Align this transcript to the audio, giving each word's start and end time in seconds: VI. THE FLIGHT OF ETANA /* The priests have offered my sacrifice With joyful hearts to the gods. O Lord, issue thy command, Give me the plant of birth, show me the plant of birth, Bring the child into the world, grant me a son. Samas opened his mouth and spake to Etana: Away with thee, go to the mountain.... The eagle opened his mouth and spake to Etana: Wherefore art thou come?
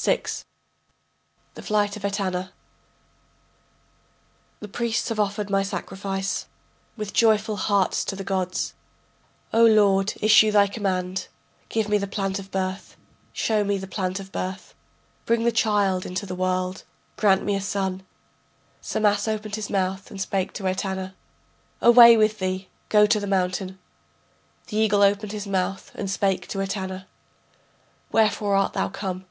VI. 0.10 0.22
THE 1.52 1.62
FLIGHT 1.62 1.94
OF 1.94 2.04
ETANA 2.06 2.52
/* 3.94 4.60
The 4.60 4.68
priests 4.68 5.10
have 5.10 5.20
offered 5.20 5.50
my 5.50 5.62
sacrifice 5.62 6.46
With 6.96 7.12
joyful 7.12 7.56
hearts 7.56 8.02
to 8.06 8.16
the 8.16 8.24
gods. 8.24 8.72
O 9.52 9.62
Lord, 9.66 10.14
issue 10.22 10.50
thy 10.52 10.68
command, 10.68 11.28
Give 11.68 11.86
me 11.86 11.98
the 11.98 12.06
plant 12.06 12.38
of 12.38 12.50
birth, 12.50 12.96
show 13.34 13.62
me 13.62 13.76
the 13.76 13.86
plant 13.88 14.18
of 14.20 14.32
birth, 14.32 14.74
Bring 15.26 15.44
the 15.44 15.52
child 15.52 16.06
into 16.06 16.24
the 16.24 16.34
world, 16.36 16.84
grant 17.18 17.44
me 17.44 17.54
a 17.54 17.60
son. 17.60 18.06
Samas 18.80 19.28
opened 19.28 19.56
his 19.56 19.68
mouth 19.68 20.10
and 20.10 20.18
spake 20.18 20.54
to 20.54 20.66
Etana: 20.66 21.14
Away 21.82 22.16
with 22.16 22.38
thee, 22.38 22.70
go 22.88 23.04
to 23.04 23.20
the 23.20 23.26
mountain.... 23.26 23.78
The 24.68 24.78
eagle 24.78 25.02
opened 25.02 25.32
his 25.32 25.46
mouth 25.46 25.90
and 25.94 26.10
spake 26.10 26.48
to 26.48 26.62
Etana: 26.62 27.06
Wherefore 28.10 28.56
art 28.56 28.72
thou 28.72 28.88
come? 28.88 29.26